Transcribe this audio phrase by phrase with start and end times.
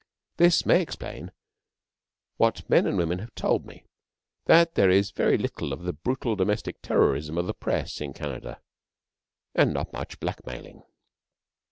[0.37, 1.31] (This may explain
[2.37, 3.83] what men and women have told me
[4.47, 8.59] that there is very little of the brutal domestic terrorism of the Press in Canada,
[9.53, 10.81] and not much blackmailing.)